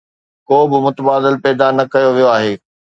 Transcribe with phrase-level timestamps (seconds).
[0.47, 2.53] ڪوبه متبادل پيدا نه ڪيو ويو آهي.